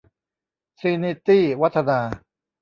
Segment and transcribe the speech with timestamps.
[0.79, 1.99] ทรีนีตี้ วัฒนา